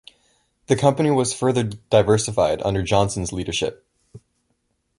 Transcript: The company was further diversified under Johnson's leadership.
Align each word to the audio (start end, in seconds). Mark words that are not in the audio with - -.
The 0.65 0.75
company 0.75 1.11
was 1.11 1.31
further 1.31 1.61
diversified 1.61 2.63
under 2.65 2.81
Johnson's 2.81 3.31
leadership. 3.31 3.85